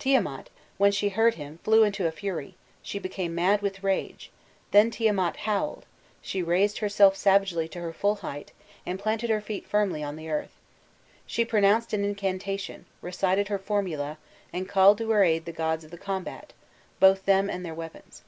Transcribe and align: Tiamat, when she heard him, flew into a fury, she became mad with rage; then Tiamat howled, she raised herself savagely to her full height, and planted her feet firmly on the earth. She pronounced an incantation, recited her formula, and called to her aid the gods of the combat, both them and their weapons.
Tiamat, 0.00 0.50
when 0.78 0.90
she 0.90 1.10
heard 1.10 1.34
him, 1.36 1.58
flew 1.62 1.84
into 1.84 2.08
a 2.08 2.10
fury, 2.10 2.56
she 2.82 2.98
became 2.98 3.36
mad 3.36 3.62
with 3.62 3.84
rage; 3.84 4.32
then 4.72 4.90
Tiamat 4.90 5.36
howled, 5.36 5.86
she 6.20 6.42
raised 6.42 6.78
herself 6.78 7.14
savagely 7.16 7.68
to 7.68 7.78
her 7.82 7.92
full 7.92 8.16
height, 8.16 8.50
and 8.84 8.98
planted 8.98 9.30
her 9.30 9.40
feet 9.40 9.64
firmly 9.64 10.02
on 10.02 10.16
the 10.16 10.28
earth. 10.28 10.58
She 11.24 11.44
pronounced 11.44 11.92
an 11.92 12.04
incantation, 12.04 12.84
recited 13.00 13.46
her 13.46 13.60
formula, 13.60 14.18
and 14.52 14.68
called 14.68 14.98
to 14.98 15.10
her 15.10 15.22
aid 15.22 15.44
the 15.44 15.52
gods 15.52 15.84
of 15.84 15.92
the 15.92 15.98
combat, 15.98 16.52
both 16.98 17.24
them 17.24 17.48
and 17.48 17.64
their 17.64 17.72
weapons. 17.72 18.24